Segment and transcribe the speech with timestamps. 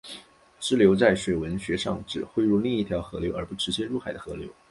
[0.59, 4.51] 支流在水文学上指汇入另一条河流而不直接入海的河流。